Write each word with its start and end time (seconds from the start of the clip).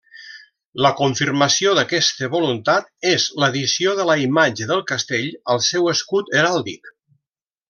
La 0.85 0.91
confirmació 1.01 1.73
d'aquesta 1.79 2.29
voluntat 2.35 2.89
és 3.11 3.27
l'addició 3.43 3.95
de 4.03 4.09
la 4.13 4.17
imatge 4.25 4.69
del 4.75 4.83
castell 4.95 5.29
al 5.57 5.63
seu 5.71 5.93
escut 5.97 6.35
heràldic. 6.41 6.91